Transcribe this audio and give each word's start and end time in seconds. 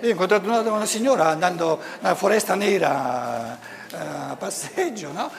Io 0.00 0.08
ho 0.08 0.10
incontrato 0.10 0.46
una, 0.46 0.60
una 0.60 0.86
signora 0.86 1.28
andando 1.28 1.80
nella 2.00 2.14
foresta 2.14 2.54
nera 2.54 3.58
eh, 3.90 3.96
a 3.96 4.36
passeggio, 4.38 5.12
no? 5.12 5.30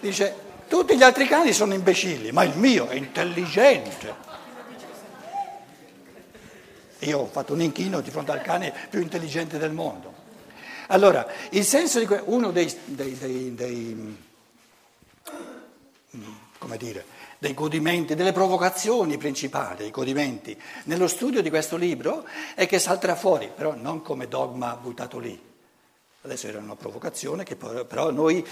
Dice, 0.00 0.34
tutti 0.68 0.96
gli 0.96 1.02
altri 1.02 1.26
cani 1.26 1.52
sono 1.52 1.74
imbecilli, 1.74 2.32
ma 2.32 2.42
il 2.42 2.56
mio 2.56 2.88
è 2.88 2.94
intelligente. 2.94 4.30
Io 7.00 7.18
ho 7.18 7.26
fatto 7.26 7.52
un 7.52 7.60
inchino 7.60 8.00
di 8.00 8.10
fronte 8.10 8.32
al 8.32 8.42
cane 8.42 8.72
più 8.88 9.00
intelligente 9.00 9.58
del 9.58 9.72
mondo. 9.72 10.12
Allora, 10.88 11.26
il 11.50 11.64
senso 11.64 11.98
di 11.98 12.06
que- 12.06 12.22
uno 12.24 12.50
dei, 12.50 12.72
dei, 12.84 13.16
dei, 13.16 13.54
dei 13.54 14.16
come 16.58 16.76
dire, 16.76 17.04
dei 17.42 17.54
godimenti, 17.54 18.14
delle 18.14 18.30
provocazioni 18.30 19.18
principali, 19.18 19.78
dei 19.78 19.90
godimenti 19.90 20.56
nello 20.84 21.08
studio 21.08 21.42
di 21.42 21.50
questo 21.50 21.76
libro 21.76 22.24
è 22.54 22.68
che 22.68 22.78
salterà 22.78 23.16
fuori, 23.16 23.50
però 23.52 23.74
non 23.74 24.00
come 24.00 24.28
dogma 24.28 24.76
buttato 24.76 25.18
lì. 25.18 25.36
Adesso 26.22 26.46
era 26.46 26.58
una 26.58 26.76
provocazione 26.76 27.42
che 27.42 27.56
però 27.56 28.12
noi 28.12 28.46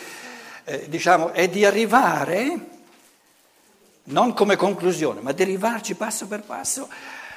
eh, 0.64 0.88
diciamo 0.88 1.30
è 1.30 1.48
di 1.48 1.64
arrivare, 1.64 2.58
non 4.06 4.34
come 4.34 4.56
conclusione, 4.56 5.20
ma 5.20 5.30
di 5.30 5.42
arrivarci 5.42 5.94
passo 5.94 6.26
per 6.26 6.42
passo 6.42 6.88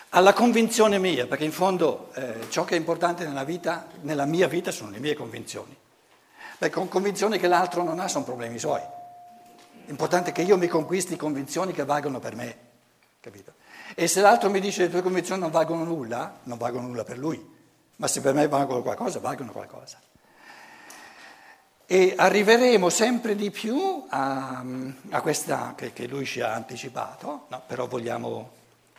alla 0.10 0.34
convinzione 0.34 0.98
mia, 0.98 1.28
perché 1.28 1.44
in 1.44 1.52
fondo 1.52 2.10
eh, 2.16 2.50
ciò 2.50 2.66
che 2.66 2.74
è 2.74 2.80
importante 2.80 3.28
nella 3.28 3.44
vita, 3.44 3.90
nella 4.02 4.26
mia 4.26 4.48
vita 4.48 4.72
sono 4.72 4.90
le 4.90 4.98
mie 4.98 5.14
convinzioni. 5.14 5.78
Con 6.72 6.88
convinzioni 6.88 7.38
che 7.38 7.48
l'altro 7.48 7.84
non 7.84 8.00
ha 8.00 8.08
sono 8.08 8.24
problemi 8.24 8.58
suoi. 8.58 8.82
L'importante 9.86 10.30
è 10.30 10.34
che 10.34 10.42
io 10.42 10.58
mi 10.58 10.68
conquisti 10.68 11.16
convinzioni 11.16 11.74
che 11.74 11.84
valgono 11.84 12.20
per 12.20 12.36
me, 12.36 12.58
capito? 13.20 13.54
E 13.96 14.08
se 14.08 14.22
l'altro 14.22 14.50
mi 14.50 14.60
dice 14.60 14.78
che 14.78 14.84
le 14.84 14.90
tue 14.90 15.02
convinzioni 15.02 15.42
non 15.42 15.52
valgono 15.52 15.84
nulla, 15.84 16.40
non 16.44 16.58
valgono 16.58 16.88
nulla 16.88 17.04
per 17.04 17.18
lui, 17.18 17.44
ma 17.98 18.08
se 18.08 18.22
per 18.22 18.34
me 18.34 18.48
valgono 18.48 18.82
qualcosa, 18.82 19.20
valgono 19.20 19.52
qualcosa. 19.52 20.00
E 21.86 22.14
arriveremo 22.18 22.90
sempre 22.90 23.36
di 23.36 23.52
più 23.52 24.06
a, 24.10 24.64
a 25.10 25.22
questa 25.22 25.74
che, 25.76 25.94
che, 25.94 26.08
lui 26.08 26.26
ci 26.26 26.40
ha 26.42 26.54
anticipato, 26.54 27.46
no? 27.50 27.62
però 27.68 27.88
vogliamo 27.88 28.52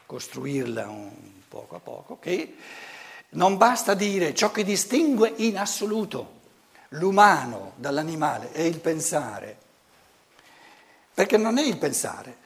costruirla 0.07 0.87
un 0.87 1.11
poco 1.49 1.77
a 1.77 1.81
poco, 1.81 2.19
che 2.21 2.57
non 3.31 3.57
basta 3.57 3.95
dire 3.95 4.35
ciò 4.35 4.53
che 4.53 4.63
distingue 4.63 5.33
in 5.37 5.59
assoluto 5.59 6.43
l'umano 6.91 7.73
dall'animale 7.77 8.53
è 8.53 8.61
il 8.61 8.79
pensare 8.79 9.64
perché 11.15 11.37
non 11.37 11.59
è 11.59 11.63
il 11.63 11.79
pensare. 11.79 12.43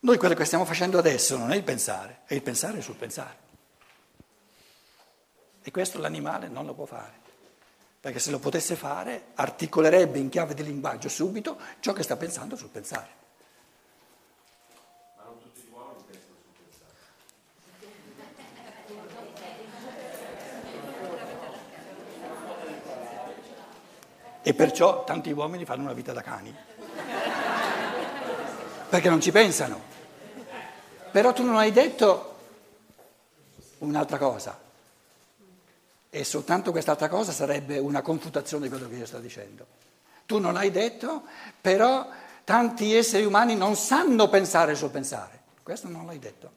Noi 0.00 0.18
quello 0.18 0.34
che 0.34 0.44
stiamo 0.44 0.66
facendo 0.66 0.98
adesso 0.98 1.38
non 1.38 1.50
è 1.52 1.56
il 1.56 1.62
pensare, 1.62 2.20
è 2.26 2.34
il 2.34 2.42
pensare 2.42 2.82
sul 2.82 2.96
pensare. 2.96 3.40
E 5.62 5.70
questo 5.70 5.98
l'animale 5.98 6.48
non 6.48 6.66
lo 6.66 6.74
può 6.74 6.84
fare, 6.84 7.12
perché 8.00 8.18
se 8.18 8.30
lo 8.30 8.38
potesse 8.38 8.76
fare 8.76 9.28
articolerebbe 9.34 10.18
in 10.18 10.28
chiave 10.28 10.54
di 10.54 10.64
linguaggio 10.64 11.08
subito 11.08 11.56
ciò 11.80 11.92
che 11.92 12.02
sta 12.02 12.16
pensando 12.16 12.56
sul 12.56 12.68
pensare. 12.68 13.20
Ma 15.16 15.22
non 15.22 15.40
tutti 15.40 15.60
gli 15.60 15.72
uomini 15.72 16.02
pensano 16.04 16.34
sul 16.42 16.64
pensare. 16.64 16.90
E 24.42 24.52
perciò 24.52 25.04
tanti 25.04 25.30
uomini 25.30 25.64
fanno 25.64 25.82
una 25.82 25.92
vita 25.92 26.12
da 26.12 26.22
cani 26.22 26.70
perché 28.92 29.08
non 29.08 29.22
ci 29.22 29.32
pensano. 29.32 29.80
Però 31.12 31.32
tu 31.32 31.42
non 31.44 31.56
hai 31.56 31.72
detto 31.72 32.34
un'altra 33.78 34.18
cosa. 34.18 34.60
E 36.10 36.24
soltanto 36.24 36.72
quest'altra 36.72 37.08
cosa 37.08 37.32
sarebbe 37.32 37.78
una 37.78 38.02
confutazione 38.02 38.64
di 38.64 38.68
quello 38.68 38.90
che 38.90 38.96
io 38.96 39.06
sto 39.06 39.18
dicendo. 39.18 39.64
Tu 40.26 40.38
non 40.38 40.58
hai 40.58 40.70
detto, 40.70 41.22
però 41.58 42.06
tanti 42.44 42.94
esseri 42.94 43.24
umani 43.24 43.56
non 43.56 43.76
sanno 43.76 44.28
pensare 44.28 44.74
sul 44.74 44.90
pensare. 44.90 45.40
Questo 45.62 45.88
non 45.88 46.04
l'hai 46.04 46.18
detto. 46.18 46.50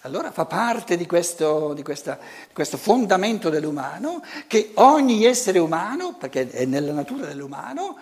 Allora 0.00 0.32
fa 0.32 0.44
parte 0.44 0.98
di 0.98 1.06
questo, 1.06 1.72
di, 1.72 1.82
questa, 1.82 2.18
questo, 2.52 2.76
fondamento 2.76 3.48
dell'umano 3.48 4.22
che 4.46 4.72
ogni 4.74 5.24
essere 5.24 5.58
umano, 5.58 6.12
perché 6.12 6.50
è 6.50 6.66
nella 6.66 6.92
natura 6.92 7.24
dell'umano, 7.24 7.96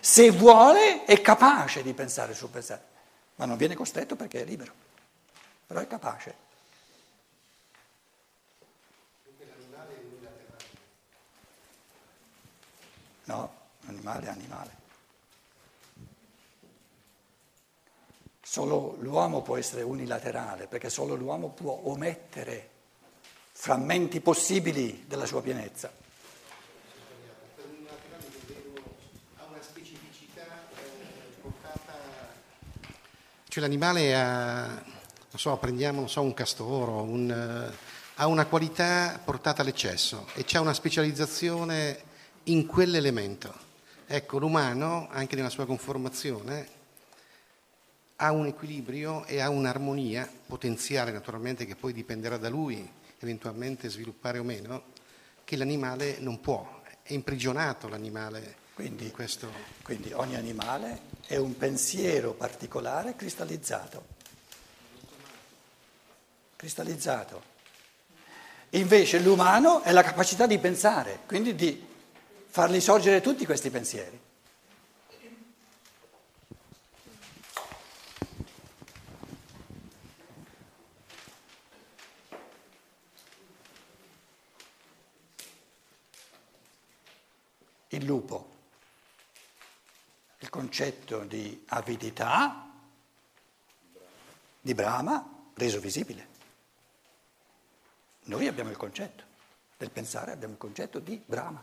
se 0.00 0.30
vuole 0.30 1.04
è 1.04 1.20
capace 1.20 1.82
di 1.82 1.92
pensare 1.92 2.34
sul 2.34 2.48
pensare, 2.48 2.82
ma 3.36 3.44
non 3.44 3.56
viene 3.56 3.74
costretto 3.74 4.16
perché 4.16 4.42
è 4.42 4.44
libero, 4.44 4.72
però 5.66 5.80
è 5.80 5.86
capace. 5.86 6.46
No, 13.24 13.54
animale 13.86 14.26
è 14.26 14.30
animale. 14.30 14.76
Solo 18.40 18.96
l'uomo 19.00 19.42
può 19.42 19.58
essere 19.58 19.82
unilaterale, 19.82 20.66
perché 20.66 20.88
solo 20.88 21.14
l'uomo 21.14 21.50
può 21.50 21.78
omettere 21.84 22.70
frammenti 23.52 24.20
possibili 24.20 25.04
della 25.06 25.26
sua 25.26 25.42
pienezza. 25.42 25.92
Cioè 33.58 33.66
l'animale 33.66 34.14
ha, 34.14 34.80
so, 35.34 35.56
prendiamo 35.56 36.06
so, 36.06 36.22
un 36.22 36.32
castoro, 36.32 37.02
un, 37.02 37.28
uh, 37.28 37.74
ha 38.14 38.26
una 38.28 38.46
qualità 38.46 39.20
portata 39.24 39.62
all'eccesso 39.62 40.28
e 40.34 40.44
c'è 40.44 40.60
una 40.60 40.72
specializzazione 40.72 42.00
in 42.44 42.66
quell'elemento. 42.66 43.52
Ecco, 44.06 44.38
l'umano, 44.38 45.08
anche 45.10 45.34
nella 45.34 45.50
sua 45.50 45.66
conformazione, 45.66 46.68
ha 48.14 48.30
un 48.30 48.46
equilibrio 48.46 49.24
e 49.24 49.40
ha 49.40 49.50
un'armonia 49.50 50.30
potenziale, 50.46 51.10
naturalmente, 51.10 51.66
che 51.66 51.74
poi 51.74 51.92
dipenderà 51.92 52.36
da 52.36 52.48
lui 52.48 52.88
eventualmente 53.18 53.88
sviluppare 53.88 54.38
o 54.38 54.44
meno, 54.44 54.84
che 55.42 55.56
l'animale 55.56 56.18
non 56.20 56.40
può. 56.40 56.80
È 57.02 57.12
imprigionato 57.12 57.88
l'animale 57.88 58.54
quindi, 58.78 59.12
quindi 59.82 60.12
ogni 60.12 60.36
animale 60.36 61.00
è 61.26 61.34
un 61.34 61.56
pensiero 61.56 62.30
particolare 62.30 63.16
cristallizzato. 63.16 64.06
Cristallizzato. 66.54 67.42
Invece 68.70 69.18
l'umano 69.18 69.82
è 69.82 69.90
la 69.90 70.04
capacità 70.04 70.46
di 70.46 70.60
pensare, 70.60 71.22
quindi 71.26 71.56
di 71.56 71.84
farli 72.46 72.80
sorgere 72.80 73.20
tutti 73.20 73.44
questi 73.44 73.68
pensieri. 73.68 74.20
Il 87.88 88.04
lupo 88.04 88.57
il 90.48 90.54
concetto 90.54 91.24
di 91.24 91.62
avidità 91.68 92.70
di 94.58 94.72
Brahma 94.72 95.50
reso 95.52 95.78
visibile. 95.78 96.26
Noi 98.24 98.46
abbiamo 98.46 98.70
il 98.70 98.76
concetto 98.78 99.24
del 99.76 99.90
pensare, 99.90 100.32
abbiamo 100.32 100.54
il 100.54 100.58
concetto 100.58 101.00
di 101.00 101.22
Brahma. 101.22 101.62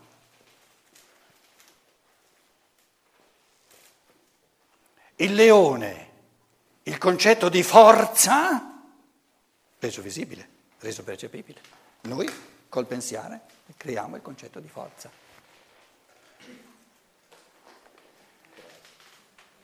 Il 5.16 5.34
leone, 5.34 6.12
il 6.84 7.00
concetto 7.00 7.50
di 7.50 7.64
forza 7.64 8.84
reso 9.80 10.02
visibile, 10.04 10.48
reso 10.78 11.04
percepibile. 11.04 11.60
Noi 12.02 12.32
col 12.70 12.86
pensare 12.86 13.42
creiamo 13.78 14.16
il 14.16 14.22
concetto 14.22 14.60
di 14.60 14.70
forza. 14.70 15.25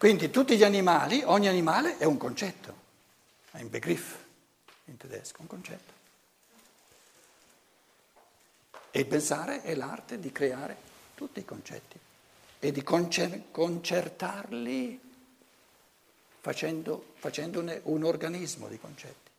Quindi 0.01 0.31
tutti 0.31 0.57
gli 0.57 0.63
animali, 0.63 1.21
ogni 1.23 1.47
animale 1.47 1.99
è 1.99 2.05
un 2.05 2.17
concetto, 2.17 2.75
è 3.51 3.61
un 3.61 3.69
Begriff 3.69 4.15
in 4.85 4.97
tedesco, 4.97 5.41
un 5.41 5.45
concetto. 5.45 5.93
E 8.89 8.99
il 8.99 9.05
pensare 9.05 9.61
è 9.61 9.75
l'arte 9.75 10.19
di 10.19 10.31
creare 10.31 10.75
tutti 11.13 11.37
i 11.37 11.45
concetti 11.45 11.99
e 12.57 12.71
di 12.71 12.81
concer- 12.81 13.51
concertarli 13.51 14.99
facendo, 16.39 17.13
facendone 17.17 17.81
un 17.83 18.03
organismo 18.03 18.69
di 18.69 18.79
concetti. 18.79 19.30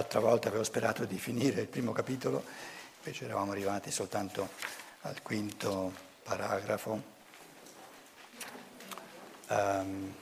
L'altra 0.00 0.20
volta 0.20 0.48
avevo 0.48 0.64
sperato 0.64 1.04
di 1.04 1.18
finire 1.18 1.60
il 1.60 1.66
primo 1.66 1.92
capitolo, 1.92 2.42
invece 2.98 3.26
eravamo 3.26 3.52
arrivati 3.52 3.90
soltanto 3.90 4.48
al 5.02 5.20
quinto 5.20 5.92
paragrafo. 6.22 7.02
Um, 9.48 10.14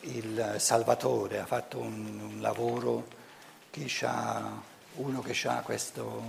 il 0.00 0.56
Salvatore 0.58 1.38
ha 1.38 1.46
fatto 1.46 1.78
un, 1.78 2.20
un 2.20 2.40
lavoro, 2.42 3.08
chi 3.70 3.88
uno 4.96 5.22
che 5.22 5.48
ha 5.48 5.62
questo 5.62 6.22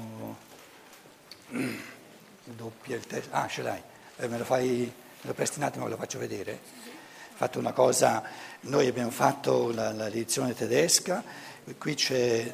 doppio 2.46 2.96
il 2.96 3.06
testo, 3.06 3.30
ah 3.32 3.48
ce 3.50 3.62
l'hai, 3.64 3.82
eh, 4.16 4.28
me 4.30 4.38
lo 4.38 4.46
fai, 4.46 4.90
me 5.22 5.28
lo 5.28 5.34
presti 5.34 5.60
un 5.60 5.66
attimo, 5.66 5.84
me 5.84 5.90
lo 5.90 5.98
faccio 5.98 6.20
vedere. 6.20 6.62
Fatto 7.36 7.60
una 7.60 7.74
cosa, 7.74 8.24
noi 8.62 8.88
abbiamo 8.88 9.10
fatto 9.10 9.72
la, 9.72 9.92
la 9.92 10.08
lezione 10.08 10.54
tedesca, 10.54 11.24
qui 11.78 11.96
c'è 11.96 12.52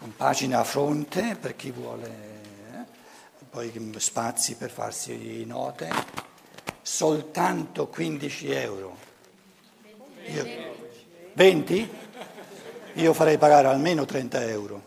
una 0.00 0.12
pagina 0.16 0.60
a 0.60 0.64
fronte 0.64 1.36
per 1.40 1.56
chi 1.56 1.70
vuole, 1.70 2.08
eh, 2.08 2.84
poi 3.50 3.94
spazi 3.98 4.54
per 4.56 4.70
farsi 4.70 5.44
note, 5.44 5.90
soltanto 6.82 7.88
15 7.88 8.50
euro. 8.50 8.96
Io, 10.26 10.46
20? 11.32 11.90
Io 12.94 13.12
farei 13.14 13.38
pagare 13.38 13.68
almeno 13.68 14.04
30 14.04 14.44
euro. 14.46 14.82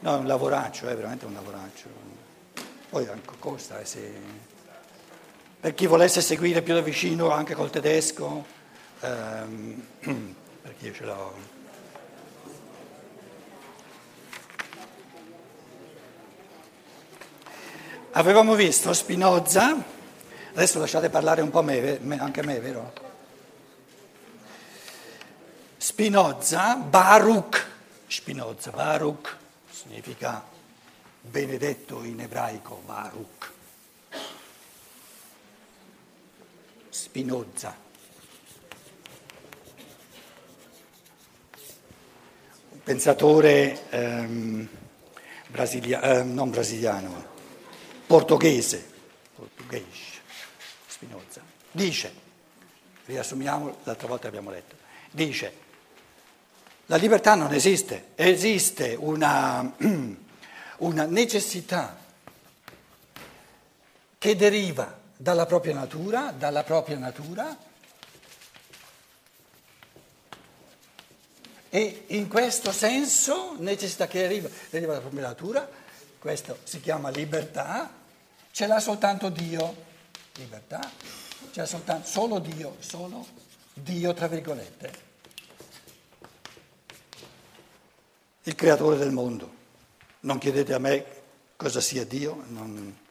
No, 0.00 0.16
è 0.16 0.18
un 0.18 0.26
lavoraccio, 0.26 0.88
è 0.88 0.96
veramente 0.96 1.26
un 1.26 1.34
lavoraccio. 1.34 1.88
Poi 2.90 3.08
costa, 3.38 3.78
eh, 3.78 3.84
se... 3.84 4.50
per 5.62 5.74
chi 5.74 5.86
volesse 5.86 6.20
seguire 6.20 6.60
più 6.60 6.74
da 6.74 6.80
vicino 6.80 7.30
anche 7.30 7.54
col 7.54 7.70
tedesco, 7.70 8.44
ehm, 8.98 9.86
perché 10.60 10.86
io 10.86 10.92
ce 10.92 11.04
l'ho. 11.04 11.34
Avevamo 18.10 18.56
visto 18.56 18.92
Spinoza, 18.92 19.80
adesso 20.52 20.80
lasciate 20.80 21.10
parlare 21.10 21.42
un 21.42 21.50
po' 21.50 21.62
me, 21.62 22.00
anche 22.18 22.42
me, 22.42 22.58
vero? 22.58 22.92
Spinoza, 25.76 26.74
Baruch, 26.74 27.66
Spinoza, 28.08 28.72
Baruch 28.72 29.36
significa 29.70 30.44
benedetto 31.20 32.02
in 32.02 32.18
ebraico, 32.18 32.82
Baruch. 32.84 33.60
Spinoza. 37.12 37.76
Un 42.70 42.82
pensatore 42.82 43.90
ehm, 43.90 44.66
brasilia- 45.48 46.00
eh, 46.00 46.22
non 46.22 46.48
brasiliano, 46.48 47.26
portoghese, 48.06 48.82
portoghese, 49.34 50.20
Spinoza. 50.86 51.42
Dice, 51.70 52.12
riassumiamo, 53.04 53.80
l'altra 53.82 54.08
volta 54.08 54.28
abbiamo 54.28 54.50
letto, 54.50 54.74
dice 55.10 55.52
la 56.86 56.96
libertà 56.96 57.34
non 57.34 57.52
esiste, 57.52 58.12
esiste 58.14 58.96
una, 58.98 59.70
una 60.78 61.04
necessità 61.04 61.94
che 64.16 64.34
deriva 64.34 64.91
dalla 65.22 65.46
propria 65.46 65.72
natura, 65.72 66.32
dalla 66.36 66.64
propria 66.64 66.98
natura 66.98 67.56
e 71.68 72.04
in 72.08 72.26
questo 72.26 72.72
senso 72.72 73.54
necessità 73.56 74.08
che 74.08 74.22
deriva, 74.22 74.48
deriva 74.68 74.94
dalla 74.94 75.04
propria 75.04 75.28
natura, 75.28 75.70
questo 76.18 76.58
si 76.64 76.80
chiama 76.80 77.10
libertà, 77.10 77.88
ce 78.50 78.66
l'ha 78.66 78.80
soltanto 78.80 79.28
Dio, 79.28 79.84
libertà, 80.34 80.80
ce 81.52 81.60
l'ha 81.60 81.66
soltanto, 81.66 82.08
solo 82.08 82.40
Dio, 82.40 82.76
solo 82.80 83.24
Dio 83.72 84.12
tra 84.14 84.26
virgolette. 84.26 85.10
il 88.44 88.56
creatore 88.56 88.96
del 88.96 89.12
mondo. 89.12 89.60
Non 90.20 90.38
chiedete 90.38 90.74
a 90.74 90.78
me 90.78 91.04
cosa 91.54 91.80
sia 91.80 92.04
Dio, 92.04 92.42
non 92.48 93.01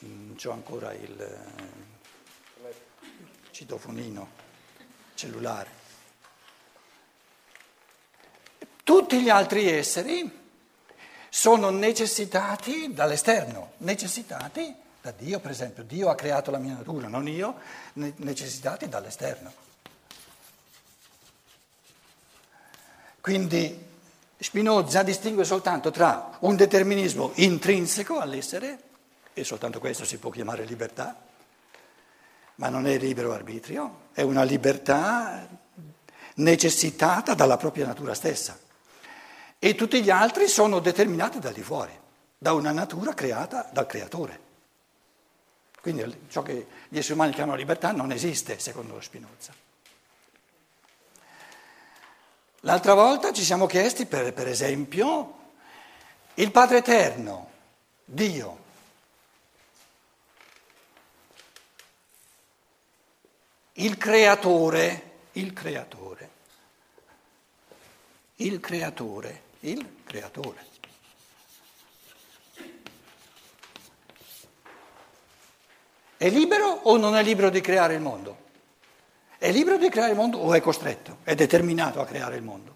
ho 0.00 0.50
ancora 0.50 0.92
il 0.92 1.20
eh, 1.20 2.74
citofonino 3.50 4.28
cellulare. 5.14 5.70
Tutti 8.84 9.20
gli 9.20 9.28
altri 9.28 9.68
esseri 9.68 10.46
sono 11.28 11.70
necessitati 11.70 12.94
dall'esterno, 12.94 13.72
necessitati 13.78 14.74
da 15.00 15.10
Dio, 15.10 15.40
per 15.40 15.50
esempio. 15.50 15.82
Dio 15.82 16.08
ha 16.08 16.14
creato 16.14 16.50
la 16.50 16.58
mia 16.58 16.74
natura, 16.74 17.08
non 17.08 17.28
io, 17.28 17.56
necessitati 17.94 18.88
dall'esterno. 18.88 19.52
Quindi 23.20 23.86
Spinoza 24.38 25.02
distingue 25.02 25.44
soltanto 25.44 25.90
tra 25.90 26.38
un 26.40 26.56
determinismo 26.56 27.32
intrinseco 27.34 28.20
all'essere, 28.20 28.87
e 29.40 29.44
soltanto 29.44 29.78
questo 29.78 30.04
si 30.04 30.18
può 30.18 30.30
chiamare 30.30 30.64
libertà, 30.64 31.16
ma 32.56 32.68
non 32.68 32.86
è 32.86 32.98
libero 32.98 33.32
arbitrio, 33.32 34.06
è 34.12 34.22
una 34.22 34.42
libertà 34.42 35.48
necessitata 36.34 37.34
dalla 37.34 37.56
propria 37.56 37.86
natura 37.86 38.14
stessa. 38.14 38.58
E 39.58 39.74
tutti 39.74 40.02
gli 40.02 40.10
altri 40.10 40.48
sono 40.48 40.80
determinati 40.80 41.38
da 41.38 41.50
di 41.50 41.62
fuori, 41.62 41.96
da 42.36 42.52
una 42.52 42.72
natura 42.72 43.14
creata 43.14 43.68
dal 43.72 43.86
creatore. 43.86 44.46
Quindi 45.80 46.26
ciò 46.28 46.42
che 46.42 46.66
gli 46.88 46.98
esseri 46.98 47.14
umani 47.14 47.32
chiamano 47.32 47.56
libertà 47.56 47.92
non 47.92 48.10
esiste, 48.12 48.58
secondo 48.58 49.00
Spinoza. 49.00 49.52
L'altra 52.62 52.94
volta 52.94 53.32
ci 53.32 53.44
siamo 53.44 53.66
chiesti, 53.66 54.06
per, 54.06 54.32
per 54.32 54.48
esempio, 54.48 55.36
il 56.34 56.50
Padre 56.50 56.78
Eterno, 56.78 57.50
Dio, 58.04 58.66
il 63.80 63.96
Creatore, 63.96 65.02
il 65.32 65.52
Creatore, 65.52 66.30
il 68.36 68.58
Creatore, 68.60 69.42
il 69.60 69.86
Creatore. 70.04 70.66
È 76.16 76.28
libero 76.28 76.66
o 76.66 76.96
non 76.96 77.14
è 77.14 77.22
libero 77.22 77.50
di 77.50 77.60
creare 77.60 77.94
il 77.94 78.00
mondo? 78.00 78.46
È 79.38 79.52
libero 79.52 79.76
di 79.76 79.88
creare 79.88 80.10
il 80.10 80.16
mondo 80.16 80.38
o 80.38 80.52
è 80.54 80.60
costretto? 80.60 81.18
È 81.22 81.36
determinato 81.36 82.00
a 82.00 82.06
creare 82.06 82.34
il 82.34 82.42
mondo? 82.42 82.74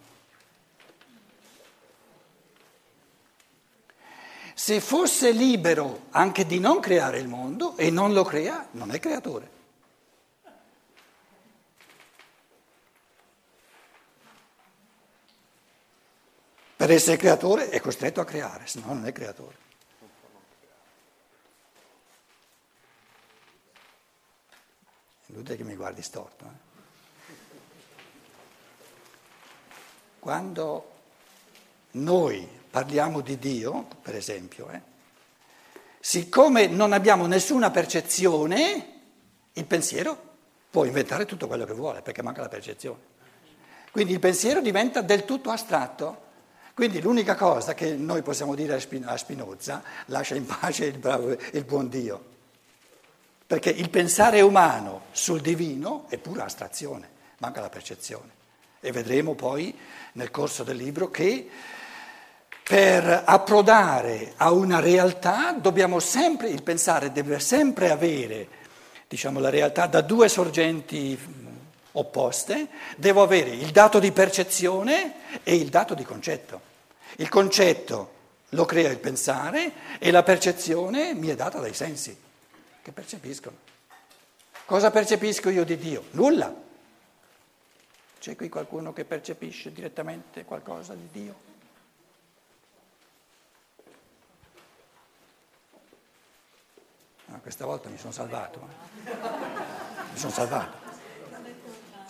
Se 4.55 4.81
fosse 4.81 5.33
libero 5.33 6.07
anche 6.11 6.47
di 6.47 6.61
non 6.61 6.79
creare 6.79 7.19
il 7.19 7.27
mondo 7.27 7.77
e 7.77 7.91
non 7.91 8.13
lo 8.13 8.23
crea, 8.23 8.69
non 8.73 8.93
è 8.93 9.01
creatore. 9.01 9.61
Per 16.83 16.91
essere 16.91 17.17
creatore 17.17 17.69
è 17.69 17.81
costretto 17.81 18.21
a 18.21 18.25
creare, 18.25 18.67
se 18.67 18.81
no 18.81 18.93
non 18.93 19.07
è 19.07 19.13
creatore. 19.13 19.55
Inutile 25.27 25.57
che 25.57 25.63
mi 25.63 25.77
guardi 25.77 26.03
storto. 26.03 26.45
Eh? 26.45 27.35
Quando 30.19 30.91
noi 31.93 32.49
parliamo 32.69 33.21
di 33.21 33.39
Dio, 33.39 33.87
per 34.03 34.17
esempio, 34.17 34.69
eh, 34.71 34.81
siccome 36.01 36.67
non 36.67 36.93
abbiamo 36.93 37.27
nessuna 37.27 37.71
percezione, 37.71 39.03
il 39.53 39.67
pensiero 39.67 40.21
può 40.69 40.85
inventare 40.85 41.27
tutto 41.27 41.47
quello 41.47 41.65
che 41.65 41.75
vuole, 41.75 42.03
perché 42.03 42.23
manca 42.23 42.41
la 42.41 42.49
percezione. 42.49 42.99
Quindi 43.93 44.15
il 44.15 44.19
pensiero 44.19 44.61
diventa 44.61 45.01
del 45.01 45.25
tutto 45.25 45.51
astratto. 45.51 46.31
Quindi 46.75 47.03
l'unica 47.03 47.35
cosa 47.35 47.75
che 47.75 47.95
noi 47.95 48.23
possiamo 48.23 48.55
dire 48.55 48.75
a 49.05 49.17
Spinoza, 49.17 49.83
lascia 50.07 50.35
in 50.35 50.47
pace 50.47 50.87
il, 50.87 50.99
bravo, 50.99 51.37
il 51.53 51.65
buon 51.65 51.89
Dio. 51.89 52.31
Perché 53.47 53.69
il 53.69 53.91
pensare 53.91 54.41
umano 54.41 55.03
sul 55.13 55.43
divino 55.43 56.07
è 56.09 56.17
pura 56.17 56.45
astrazione, 56.45 57.09
manca 57.39 57.61
la 57.61 57.69
percezione. 57.69 58.31
E 58.81 58.91
vedremo 58.91 59.35
poi 59.35 59.77
nel 60.13 60.31
corso 60.31 60.63
del 60.65 60.77
libro 60.77 61.11
che 61.11 61.49
per 62.63 63.23
approdare 63.27 64.33
a 64.37 64.51
una 64.51 64.81
realtà 64.81 65.53
dobbiamo 65.53 66.01
sempre, 66.01 66.49
il 66.49 66.63
pensare 66.63 67.13
deve 67.13 67.39
sempre 67.39 67.91
avere 67.91 68.49
diciamo, 69.09 69.41
la 69.41 69.51
realtà 69.51 69.87
da 69.87 70.01
due 70.01 70.29
sorgenti 70.31 71.19
opposte, 71.93 72.69
devo 72.97 73.23
avere 73.23 73.51
il 73.51 73.71
dato 73.71 73.99
di 73.99 74.13
percezione 74.13 75.41
e 75.43 75.55
il 75.55 75.69
dato 75.69 75.95
di 75.95 76.05
concetto. 76.05 76.71
Il 77.17 77.29
concetto 77.29 78.21
lo 78.51 78.65
crea 78.65 78.91
il 78.91 78.99
pensare 78.99 79.73
e 79.99 80.11
la 80.11 80.23
percezione 80.23 81.15
mi 81.15 81.29
è 81.29 81.35
data 81.35 81.59
dai 81.59 81.75
sensi 81.75 82.17
che 82.83 82.93
percepiscono. 82.93 83.57
Cosa 84.65 84.91
percepisco 84.91 85.51
io 85.51 85.65
di 85.65 85.77
Dio? 85.77 86.05
Nulla. 86.13 86.55
C'è 88.19 88.37
qui 88.37 88.49
qualcuno 88.49 88.93
che 88.93 89.05
percepisce 89.05 89.73
direttamente 89.73 90.45
qualcosa 90.45 90.95
di 90.95 91.09
Dio? 91.11 91.51
No, 97.27 97.41
questa 97.41 97.65
volta 97.65 97.89
mi 97.89 97.99
sono 97.99 98.13
salvato. 98.13 98.69
Eh. 99.05 99.11
Mi 100.13 100.19
sono 100.19 100.33
salvato. 100.33 100.82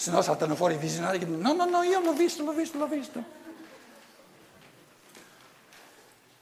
Se 0.03 0.11
no 0.11 0.21
saltano 0.21 0.57
fuori 0.57 0.75
i 0.75 0.79
visionari 0.79 1.21
che 1.21 1.27
dicono 1.27 1.53
no, 1.53 1.65
no, 1.65 1.71
no, 1.71 1.83
io 1.85 2.01
l'ho 2.01 2.13
visto, 2.13 2.43
l'ho 2.43 2.51
visto, 2.51 2.77
l'ho 2.77 2.89
visto. 2.89 3.23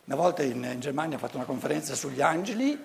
Una 0.07 0.17
volta 0.17 0.43
in, 0.43 0.65
in 0.65 0.81
Germania 0.81 1.17
ho 1.17 1.21
fatto 1.21 1.37
una 1.37 1.45
conferenza 1.45 1.95
sugli 1.95 2.23
angeli, 2.23 2.83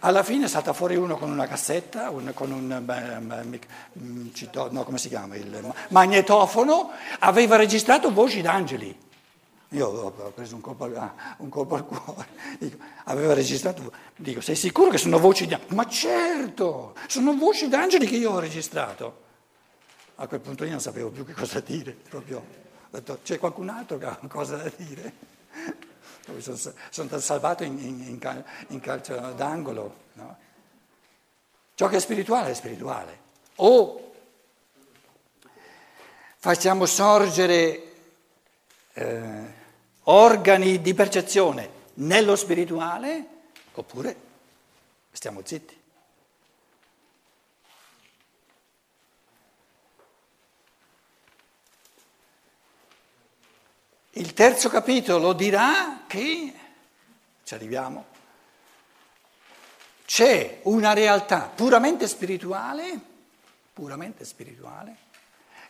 alla 0.00 0.22
fine 0.22 0.48
salta 0.48 0.74
fuori 0.74 0.96
uno 0.96 1.16
con 1.16 1.30
una 1.30 1.46
cassetta, 1.46 2.10
un, 2.10 2.30
con 2.34 2.52
un 2.52 4.30
cito, 4.34 4.70
no, 4.70 4.84
come 4.84 4.98
si 4.98 5.08
chiama, 5.08 5.36
il 5.36 5.72
magnetofono, 5.88 6.90
aveva 7.20 7.56
registrato 7.56 8.12
voci 8.12 8.42
d'angeli. 8.42 8.94
Io 9.70 9.86
ho 9.86 10.10
preso 10.34 10.56
un 10.56 10.60
colpo, 10.60 10.90
ah, 10.94 11.14
un 11.38 11.48
colpo 11.48 11.76
al 11.76 11.86
cuore, 11.86 12.28
dico, 12.58 12.76
aveva 13.04 13.32
registrato, 13.32 13.90
dico, 14.14 14.42
sei 14.42 14.56
sicuro 14.56 14.90
che 14.90 14.98
sono 14.98 15.18
voci 15.18 15.46
di 15.46 15.54
angeli? 15.54 15.74
Ma 15.74 15.88
certo, 15.88 16.94
sono 17.06 17.34
voci 17.34 17.66
d'angeli 17.66 18.06
che 18.06 18.16
io 18.16 18.32
ho 18.32 18.40
registrato. 18.40 19.28
A 20.20 20.26
quel 20.26 20.40
punto 20.40 20.64
io 20.64 20.72
non 20.72 20.80
sapevo 20.82 21.08
più 21.08 21.24
che 21.24 21.32
cosa 21.32 21.60
dire, 21.60 21.92
proprio, 21.92 22.38
ho 22.38 22.44
detto, 22.90 23.20
c'è 23.22 23.38
qualcun 23.38 23.70
altro 23.70 23.96
che 23.96 24.04
ha 24.04 24.16
qualcosa 24.20 24.56
da 24.56 24.70
dire? 24.76 25.12
sono, 26.40 26.56
sono 26.56 26.74
stato 26.90 27.20
salvato 27.20 27.64
in, 27.64 27.78
in, 27.78 28.20
in 28.68 28.80
calcio 28.80 29.14
d'angolo. 29.32 29.96
No? 30.12 30.36
Ciò 31.74 31.88
che 31.88 31.96
è 31.96 32.00
spirituale 32.00 32.50
è 32.50 32.54
spirituale. 32.54 33.18
O 33.56 34.12
facciamo 36.36 36.84
sorgere 36.84 37.92
eh, 38.92 39.54
organi 40.02 40.82
di 40.82 40.92
percezione 40.92 41.70
nello 41.94 42.36
spirituale, 42.36 43.26
oppure 43.72 44.16
stiamo 45.12 45.40
zitti. 45.42 45.79
Il 54.14 54.34
terzo 54.34 54.68
capitolo 54.68 55.32
dirà 55.32 56.02
che, 56.08 56.52
ci 57.44 57.54
arriviamo, 57.54 58.06
c'è 60.04 60.58
una 60.64 60.92
realtà 60.92 61.42
puramente 61.42 62.08
spirituale, 62.08 62.98
puramente 63.72 64.24
spirituale, 64.24 64.96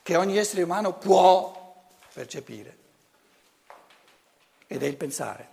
che 0.03 0.17
ogni 0.17 0.39
essere 0.39 0.63
umano 0.63 0.95
può 0.95 1.85
percepire, 2.15 2.79
ed 4.67 4.83
è 4.83 4.87
il 4.87 4.97
pensare. 4.97 5.49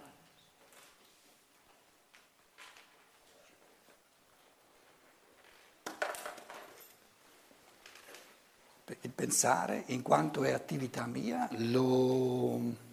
Il 9.02 9.07
pensare, 9.18 9.86
in 9.88 10.04
quanto 10.04 10.44
è 10.44 10.52
attività 10.52 11.08
mia, 11.08 11.50
lo 11.54 12.86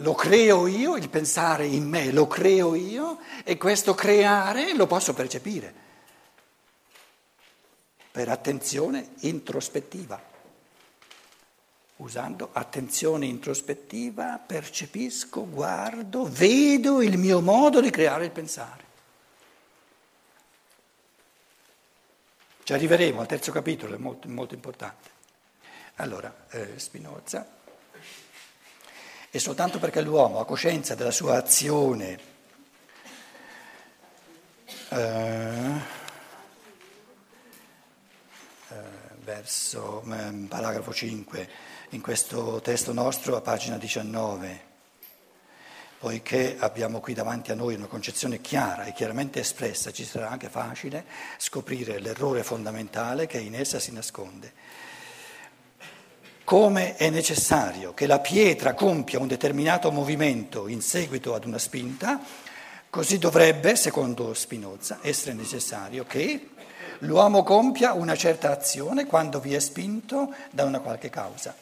lo 0.00 0.14
creo 0.14 0.66
io, 0.66 0.96
il 0.96 1.08
pensare 1.08 1.66
in 1.66 1.88
me 1.88 2.12
lo 2.12 2.26
creo 2.26 2.74
io 2.74 3.18
e 3.44 3.56
questo 3.56 3.94
creare 3.94 4.74
lo 4.74 4.86
posso 4.86 5.12
percepire 5.12 5.72
per 8.10 8.28
attenzione 8.28 9.10
introspettiva. 9.20 10.20
Usando 11.96 12.50
attenzione 12.52 13.26
introspettiva 13.26 14.40
percepisco, 14.44 15.48
guardo, 15.48 16.28
vedo 16.28 17.02
il 17.02 17.18
mio 17.18 17.40
modo 17.40 17.80
di 17.80 17.90
creare 17.90 18.24
il 18.24 18.30
pensare. 18.30 18.87
Ci 22.68 22.74
arriveremo 22.74 23.22
al 23.22 23.26
terzo 23.26 23.50
capitolo, 23.50 23.94
è 23.94 23.96
molto, 23.96 24.28
molto 24.28 24.52
importante. 24.52 25.08
Allora, 25.94 26.44
eh, 26.50 26.78
Spinoza 26.78 27.48
e 29.30 29.38
soltanto 29.38 29.78
perché 29.78 30.02
l'uomo 30.02 30.38
ha 30.38 30.44
coscienza 30.44 30.94
della 30.94 31.10
sua 31.10 31.38
azione 31.38 32.18
eh, 34.90 35.70
eh, 38.68 38.76
verso 39.20 40.02
eh, 40.06 40.46
paragrafo 40.46 40.92
5 40.92 41.48
in 41.92 42.02
questo 42.02 42.60
testo 42.60 42.92
nostro 42.92 43.34
a 43.34 43.40
pagina 43.40 43.78
19 43.78 44.67
poiché 45.98 46.56
abbiamo 46.58 47.00
qui 47.00 47.14
davanti 47.14 47.50
a 47.50 47.54
noi 47.54 47.74
una 47.74 47.86
concezione 47.86 48.40
chiara 48.40 48.84
e 48.84 48.92
chiaramente 48.92 49.40
espressa, 49.40 49.90
ci 49.90 50.04
sarà 50.04 50.30
anche 50.30 50.48
facile 50.48 51.04
scoprire 51.38 51.98
l'errore 51.98 52.42
fondamentale 52.42 53.26
che 53.26 53.38
in 53.38 53.54
essa 53.54 53.80
si 53.80 53.92
nasconde 53.92 54.52
come 56.48 56.96
è 56.96 57.10
necessario 57.10 57.92
che 57.92 58.06
la 58.06 58.20
pietra 58.20 58.72
compia 58.72 59.18
un 59.18 59.26
determinato 59.26 59.92
movimento 59.92 60.66
in 60.66 60.80
seguito 60.80 61.34
ad 61.34 61.44
una 61.44 61.58
spinta, 61.58 62.18
così 62.88 63.18
dovrebbe, 63.18 63.76
secondo 63.76 64.32
Spinoza, 64.32 65.00
essere 65.02 65.34
necessario 65.34 66.06
che 66.06 66.48
l'uomo 67.00 67.42
compia 67.42 67.92
una 67.92 68.16
certa 68.16 68.50
azione 68.50 69.04
quando 69.04 69.40
vi 69.40 69.52
è 69.52 69.58
spinto 69.58 70.32
da 70.50 70.64
una 70.64 70.80
qualche 70.80 71.10
causa. 71.10 71.54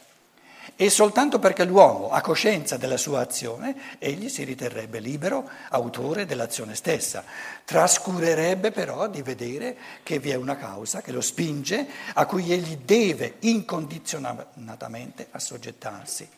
E 0.75 0.89
soltanto 0.89 1.39
perché 1.39 1.63
l'uomo 1.63 2.09
ha 2.09 2.21
coscienza 2.21 2.77
della 2.77 2.97
sua 2.97 3.21
azione, 3.21 3.97
egli 3.97 4.29
si 4.29 4.43
riterrebbe 4.43 4.99
libero, 4.99 5.49
autore 5.69 6.25
dell'azione 6.25 6.75
stessa. 6.75 7.23
Trascurerebbe 7.63 8.71
però 8.71 9.07
di 9.07 9.21
vedere 9.21 9.77
che 10.03 10.19
vi 10.19 10.29
è 10.31 10.35
una 10.35 10.57
causa 10.57 11.01
che 11.01 11.11
lo 11.11 11.21
spinge, 11.21 11.87
a 12.13 12.25
cui 12.25 12.51
egli 12.51 12.77
deve 12.77 13.35
incondizionatamente 13.39 15.27
assoggettarsi. 15.31 16.29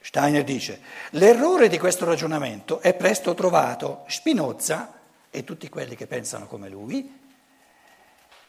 Steiner 0.00 0.42
dice, 0.42 0.80
l'errore 1.10 1.68
di 1.68 1.78
questo 1.78 2.06
ragionamento 2.06 2.80
è 2.80 2.94
presto 2.94 3.34
trovato. 3.34 4.04
Spinoza 4.08 4.94
e 5.30 5.44
tutti 5.44 5.68
quelli 5.68 5.94
che 5.96 6.06
pensano 6.06 6.46
come 6.46 6.68
lui 6.68 7.26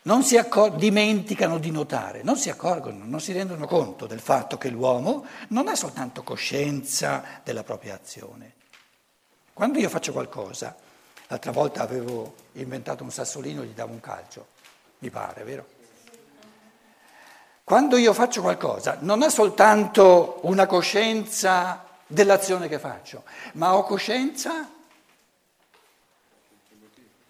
non 0.04 0.24
si 0.24 0.38
accor- 0.38 0.76
dimenticano 0.76 1.58
di 1.58 1.72
notare, 1.72 2.24
non 2.24 2.38
si 2.38 2.50
accorgono, 2.50 3.04
non 3.06 3.20
si 3.20 3.34
rendono 3.34 3.68
conto 3.68 4.08
del 4.08 4.20
fatto 4.20 4.58
che 4.58 4.70
l'uomo 4.70 5.26
non 5.50 5.68
ha 5.68 5.76
soltanto 5.76 6.24
coscienza 6.24 7.42
della 7.44 7.64
propria 7.64 7.96
azione. 7.96 8.54
Quando 9.54 9.80
io 9.80 9.90
faccio 9.90 10.14
qualcosa, 10.14 10.76
l'altra 11.28 11.52
volta 11.52 11.82
avevo 11.82 12.36
inventato 12.54 13.04
un 13.04 13.12
sassolino 13.12 13.62
e 13.62 13.66
gli 13.66 13.74
davo 13.74 13.92
un 13.92 14.00
calcio, 14.00 14.48
mi 15.00 15.10
pare, 15.10 15.44
vero? 15.44 15.78
Quando 17.64 17.98
io 17.98 18.14
faccio 18.14 18.42
qualcosa, 18.42 18.98
non 19.02 19.22
ho 19.22 19.30
soltanto 19.30 20.40
una 20.44 20.66
coscienza 20.66 21.86
dell'azione 22.08 22.68
che 22.68 22.80
faccio, 22.80 23.24
ma 23.54 23.76
ho 23.76 23.84
coscienza 23.84 24.68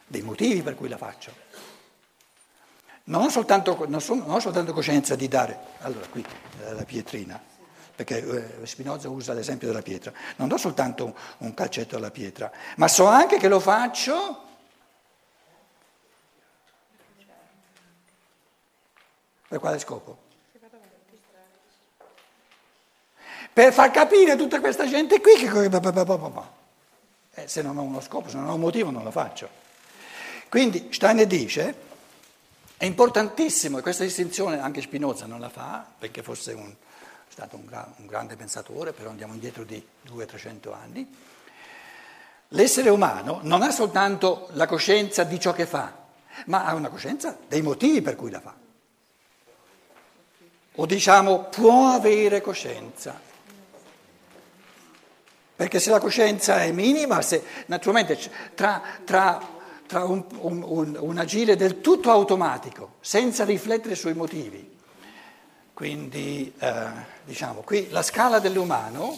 dei 0.07 0.21
motivi 0.21 0.61
per 0.61 0.75
cui 0.75 0.88
la 0.88 0.97
faccio. 0.97 1.33
Non 3.09 3.31
soltanto, 3.31 3.85
non 3.87 4.01
sono, 4.01 4.23
non 4.27 4.39
soltanto 4.39 4.71
coscienza 4.71 5.15
di 5.15 5.27
dare, 5.27 5.57
allora 5.79 6.05
qui 6.07 6.23
eh, 6.23 6.73
la 6.73 6.83
pietrina, 6.83 7.41
perché 7.95 8.59
eh, 8.61 8.65
Spinoza 8.67 9.09
usa 9.09 9.33
l'esempio 9.33 9.67
della 9.67 9.81
pietra, 9.81 10.13
non 10.35 10.47
do 10.47 10.57
soltanto 10.57 11.15
un 11.39 11.55
calcetto 11.55 11.95
alla 11.95 12.11
pietra, 12.11 12.51
ma 12.75 12.87
so 12.87 13.07
anche 13.07 13.37
che 13.37 13.47
lo 13.47 13.59
faccio 13.59 14.43
per 19.47 19.59
quale 19.59 19.79
scopo? 19.79 20.27
Per 23.51 23.73
far 23.73 23.89
capire 23.89 24.33
a 24.33 24.35
tutta 24.35 24.59
questa 24.59 24.85
gente 24.85 25.19
qui 25.19 25.33
che... 25.33 25.49
Eh, 27.33 27.47
se 27.47 27.63
non 27.63 27.75
ho 27.75 27.81
uno 27.81 28.01
scopo, 28.01 28.29
se 28.29 28.37
non 28.37 28.49
ho 28.49 28.53
un 28.53 28.59
motivo 28.59 28.91
non 28.91 29.03
lo 29.03 29.09
faccio. 29.09 29.49
Quindi 30.47 30.89
Steiner 30.91 31.25
dice 31.25 31.87
è 32.79 32.86
importantissimo, 32.86 33.77
e 33.77 33.81
questa 33.81 34.05
distinzione 34.05 34.62
anche 34.62 34.79
Spinoza 34.79 35.25
non 35.25 35.41
la 35.41 35.50
fa, 35.50 35.86
perché 36.00 36.24
fosse 36.24 36.53
un, 36.53 36.74
stato 37.27 37.57
un, 37.57 37.65
gra- 37.65 37.93
un 37.98 38.05
grande 38.05 38.38
pensatore, 38.38 38.93
però 38.93 39.09
andiamo 39.09 39.33
indietro 39.33 39.65
di 39.65 39.86
200-300 40.07 40.74
anni. 40.74 41.15
L'essere 42.48 42.89
umano 42.89 43.41
non 43.43 43.63
ha 43.63 43.71
soltanto 43.71 44.48
la 44.53 44.65
coscienza 44.65 45.25
di 45.25 45.38
ciò 45.41 45.51
che 45.51 45.65
fa, 45.65 45.93
ma 46.45 46.63
ha 46.63 46.74
una 46.74 46.88
coscienza 46.88 47.38
dei 47.50 47.62
motivi 47.62 48.01
per 48.01 48.15
cui 48.15 48.31
la 48.31 48.39
fa. 48.39 48.55
o 50.75 50.86
diciamo 50.86 51.50
può 51.50 51.88
avere 51.88 52.39
coscienza. 52.39 53.19
Perché 55.53 55.81
se 55.81 55.89
la 55.89 56.00
coscienza 56.00 56.63
è 56.63 56.71
minima, 56.71 57.21
se, 57.21 57.43
naturalmente 57.65 58.17
tra, 58.55 58.81
tra, 59.03 59.58
tra 59.89 60.03
un, 60.03 60.24
un, 60.38 60.62
un, 60.62 60.98
un, 61.00 61.17
agire 61.17 61.55
del 61.55 61.81
tutto 61.81 62.12
automatico, 62.12 62.98
senza 63.00 63.43
riflettere 63.43 63.96
sui 63.96 64.13
motivi, 64.13 64.77
quindi 65.74 66.53
eh, 66.60 66.86
diciamo 67.24 67.62
qui 67.62 67.89
la 67.89 68.03
scala 68.03 68.38
dell'umano, 68.38 69.17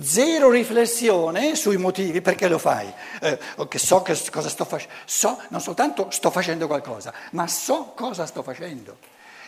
zero 0.00 0.48
riflessione 0.48 1.54
sui 1.54 1.76
motivi, 1.76 2.22
perché 2.22 2.48
lo 2.48 2.56
fai? 2.56 2.90
Eh, 3.20 3.38
okay, 3.56 3.78
so 3.78 4.00
che 4.00 4.18
cosa 4.30 4.48
sto 4.48 4.64
facendo, 4.64 4.94
so, 5.04 5.38
non 5.50 5.60
soltanto 5.60 6.10
sto 6.10 6.30
facendo 6.30 6.66
qualcosa, 6.66 7.12
ma 7.32 7.46
so 7.46 7.92
cosa 7.94 8.24
sto 8.24 8.42
facendo. 8.42 8.96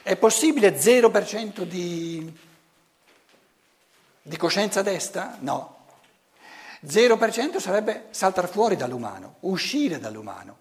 È 0.03 0.17
possibile 0.17 0.77
0% 0.77 1.63
di 1.63 2.51
di 4.23 4.37
coscienza 4.37 4.83
destra? 4.83 5.37
No. 5.41 5.82
0% 6.85 7.59
sarebbe 7.59 8.09
saltare 8.11 8.49
fuori 8.49 8.75
dall'umano, 8.75 9.37
uscire 9.41 10.01
dall'umano. 10.01 10.59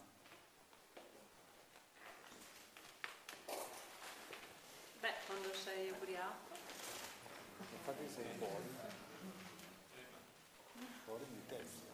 Beh, 4.99 5.13
quando 5.25 5.49
sei 5.53 5.89
ubriaco. 5.89 6.53
Infatti 7.73 8.07
sei 8.13 8.25
fuori. 8.37 8.69
Fuori 11.05 11.23
di 11.27 11.41
testa. 11.47 11.89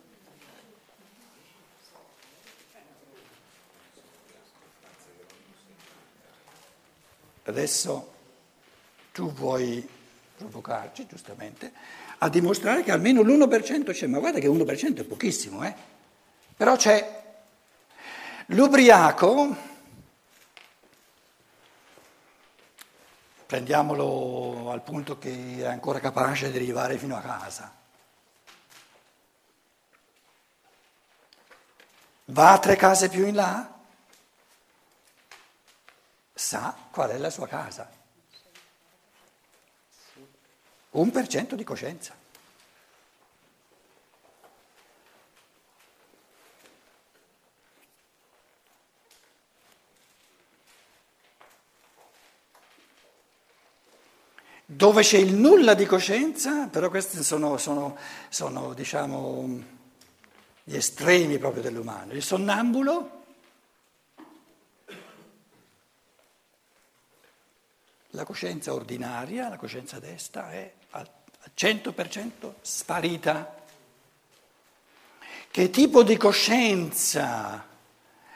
Adesso 7.43 8.13
tu 9.13 9.31
vuoi 9.31 9.96
provocarci, 10.38 11.08
giustamente, 11.08 11.74
a 12.20 12.29
dimostrare 12.29 12.84
che 12.84 12.91
almeno 12.91 13.22
l'1% 13.24 13.91
c'è, 13.91 14.06
ma 14.08 14.20
guarda 14.20 14.39
che 14.39 14.48
1% 14.48 15.00
è 15.00 15.03
pochissimo, 15.03 15.63
eh? 15.63 15.74
Però 16.56 16.75
c'è 16.75 17.24
l'ubriaco, 18.48 19.56
prendiamolo 23.48 24.72
al 24.72 24.84
punto 24.84 25.17
che 25.17 25.58
è 25.58 25.65
ancora 25.65 26.00
capace 26.00 26.51
di 26.51 26.58
arrivare 26.58 26.98
fino 26.98 27.15
a 27.17 27.22
casa. 27.22 27.75
Va 32.25 32.60
tre 32.60 32.75
case 32.75 33.10
più 33.10 33.25
in 33.25 33.36
là? 33.36 33.74
Sa 36.34 36.75
qual 36.91 37.10
è 37.10 37.17
la 37.17 37.29
sua 37.29 37.48
casa. 37.48 37.97
Un 40.91 41.12
per 41.12 41.27
cento 41.27 41.56
di 41.56 41.63
coscienza. 41.63 42.15
Dove 54.70 55.01
c'è 55.01 55.17
il 55.17 55.34
nulla 55.34 55.74
di 55.74 55.86
coscienza, 55.86 56.67
però 56.67 56.89
questi 56.89 57.24
sono, 57.24 57.58
sono, 57.58 57.98
sono 58.29 58.74
diciamo, 58.74 59.63
gli 60.63 60.75
estremi 60.75 61.38
proprio 61.38 61.62
dell'umano. 61.62 62.13
Il 62.13 62.22
sonnambulo 62.22 63.16
la 68.17 68.25
coscienza 68.25 68.74
ordinaria, 68.74 69.47
la 69.47 69.57
coscienza 69.57 70.00
destra 70.00 70.51
è 70.51 70.74
al 70.91 71.07
100% 71.56 72.53
sparita. 72.62 73.56
Che 75.51 75.69
tipo 75.69 76.01
di 76.01 76.17
coscienza 76.17 77.63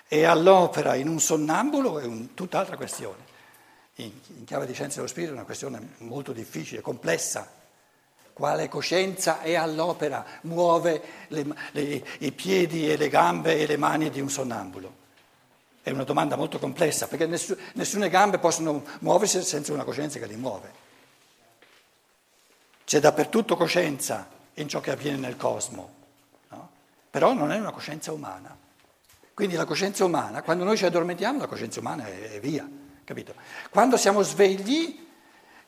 è 0.08 0.24
all'opera 0.24 0.94
in 0.94 1.08
un 1.08 1.20
sonnambulo 1.20 1.98
è 1.98 2.06
un, 2.06 2.36
tutt'altra 2.36 2.76
questione. 2.76 3.30
In, 3.96 4.12
in 4.38 4.46
chiave 4.46 4.68
di 4.68 4.74
scienza 4.74 4.98
dello 4.98 5.08
spirito 5.08 5.32
è 5.32 5.36
una 5.36 5.46
questione 5.46 5.96
molto 5.98 6.32
difficile, 6.32 6.82
complessa. 6.82 7.50
Quale 8.34 8.70
coscienza 8.70 9.42
è 9.42 9.56
all'opera, 9.56 10.24
muove 10.42 11.02
le, 11.30 11.46
le, 11.72 12.06
i 12.20 12.32
piedi 12.32 12.88
e 12.88 12.98
le 12.98 13.10
gambe 13.10 13.58
e 13.58 13.66
le 13.66 13.78
mani 13.78 14.12
di 14.12 14.22
un 14.22 14.30
sonnambulo? 14.30 15.01
È 15.84 15.90
una 15.90 16.04
domanda 16.04 16.36
molto 16.36 16.60
complessa 16.60 17.08
perché 17.08 17.26
ness- 17.26 17.58
nessune 17.74 18.10
gambe 18.10 18.38
possono 18.38 18.84
muoversi 19.00 19.42
senza 19.42 19.74
una 19.74 19.84
coscienza 19.84 20.20
che 20.20 20.28
li 20.28 20.36
muove. 20.36 20.90
C'è 22.86 23.00
dappertutto 23.00 23.56
coscienza 23.56 24.28
in 24.56 24.68
ciò 24.68 24.80
che 24.80 24.92
avviene 24.92 25.18
nel 25.18 25.38
cosmo, 25.38 25.94
no? 26.50 26.70
però 27.10 27.34
non 27.34 27.52
è 27.52 27.58
una 27.58 27.72
coscienza 27.72 28.12
umana. 28.12 28.56
Quindi 29.34 29.56
la 29.56 29.66
coscienza 29.66 30.06
umana, 30.06 30.44
quando 30.44 30.64
noi 30.64 30.78
ci 30.78 30.86
addormentiamo, 30.86 31.40
la 31.40 31.48
coscienza 31.48 31.80
umana 31.80 32.06
è, 32.06 32.34
è 32.34 32.40
via, 32.40 32.68
capito? 33.04 33.34
Quando 33.72 33.98
siamo 33.98 34.22
svegli, 34.22 35.08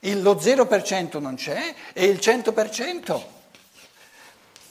il, 0.00 0.22
lo 0.22 0.34
0% 0.34 1.18
non 1.20 1.34
c'è 1.34 1.74
e 1.92 2.04
il 2.04 2.18
100%, 2.18 3.22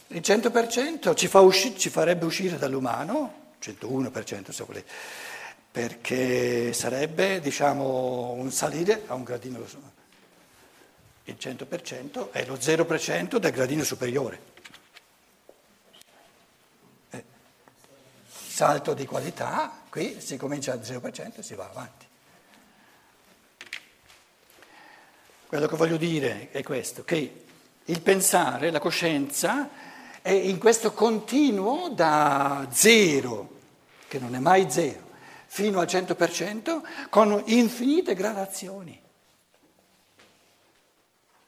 il 0.07 0.21
100% 0.21 1.15
ci, 1.15 1.27
fa 1.27 1.41
usci- 1.41 1.77
ci 1.77 1.89
farebbe 1.89 2.23
uscire 2.23 2.57
dall'umano, 2.57 3.51
101% 3.61 4.51
se 4.51 4.63
volete 4.63 4.91
perché 5.73 6.71
sarebbe 6.71 7.39
diciamo, 7.39 8.33
un 8.33 8.51
salire 8.51 9.05
a 9.07 9.15
un 9.15 9.23
gradino, 9.23 9.57
il 11.23 11.35
100% 11.39 12.29
è 12.29 12.45
lo 12.45 12.53
0% 12.53 13.37
del 13.37 13.51
gradino 13.51 13.83
superiore. 13.83 14.39
Eh, 17.09 17.23
salto 18.29 18.93
di 18.93 19.07
qualità, 19.07 19.81
qui 19.89 20.21
si 20.21 20.37
comincia 20.37 20.73
al 20.73 20.81
0% 20.81 21.39
e 21.39 21.41
si 21.41 21.55
va 21.55 21.67
avanti. 21.67 22.05
Quello 25.47 25.65
che 25.65 25.75
voglio 25.75 25.97
dire 25.97 26.51
è 26.51 26.61
questo, 26.61 27.03
che 27.03 27.45
il 27.83 28.01
pensare, 28.01 28.69
la 28.69 28.79
coscienza, 28.79 29.71
è 30.21 30.29
in 30.29 30.59
questo 30.59 30.93
continuo 30.93 31.89
da 31.89 32.67
zero, 32.71 33.57
che 34.07 34.19
non 34.19 34.35
è 34.35 34.39
mai 34.39 34.69
zero 34.69 35.12
fino 35.53 35.79
al 35.79 35.85
100% 35.85 36.81
con 37.09 37.43
infinite 37.45 38.15
gradazioni. 38.15 38.99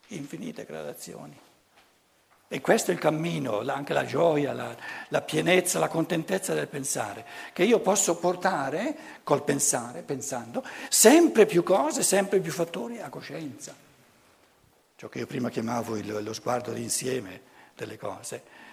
Infinite 0.10 0.64
gradazioni. 0.64 1.36
E 2.48 2.62
questo 2.62 2.92
è 2.92 2.94
il 2.94 3.00
cammino, 3.00 3.62
anche 3.62 3.94
la 3.94 4.06
gioia, 4.06 4.54
la, 4.54 4.76
la, 5.08 5.22
pienezza, 5.22 5.80
la 5.80 5.88
contentezza 5.88 6.54
del 6.54 6.68
pensare, 6.68 7.26
che 7.52 7.64
io 7.64 7.80
posso 7.80 8.18
portare 8.18 8.96
col 9.24 9.44
pensare, 9.44 10.04
pensando, 10.04 10.64
sempre 10.88 11.48
più 11.48 11.64
cose, 11.64 12.04
sempre 12.04 12.40
più 12.40 12.52
fattori 12.52 13.02
a 13.02 13.10
coscienza. 13.10 13.74
Ciò 14.98 15.10
che 15.10 15.18
io 15.18 15.26
prima 15.26 15.50
chiamavo 15.50 15.96
il, 15.96 16.24
lo 16.24 16.34
sguardo 16.34 16.72
d'insieme 16.74 17.42
delle 17.76 17.98
cose. 17.98 18.65